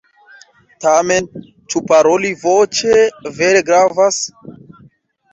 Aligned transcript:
Tamen, 0.85 1.27
ĉu 1.73 1.81
paroli 1.91 2.31
voĉe 2.43 2.95
vere 3.41 3.61
gravas? 3.69 4.19